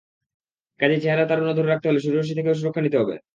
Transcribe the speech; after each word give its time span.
কাজেই 0.79 1.01
চেহারায় 1.03 1.29
তারুণ্য 1.29 1.51
ধরে 1.55 1.69
রাখতে 1.69 1.87
হলে 1.87 1.99
সূর্যরশ্মি 1.99 2.35
থেকেও 2.37 2.57
সুরক্ষা 2.59 2.81
নিতে 2.83 2.97
হবে। 3.01 3.15